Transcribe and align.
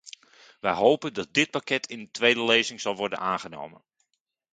We 0.59 0.69
hopen 0.69 1.13
dat 1.13 1.33
dit 1.33 1.51
pakket 1.51 1.87
in 1.89 2.11
tweede 2.11 2.43
lezing 2.43 2.81
zal 2.81 2.95
worden 2.95 3.19
aangenomen. 3.19 3.83